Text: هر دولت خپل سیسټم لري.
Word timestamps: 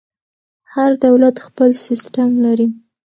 هر 0.73 0.91
دولت 1.05 1.35
خپل 1.45 1.69
سیسټم 1.85 2.29
لري. 2.45 2.67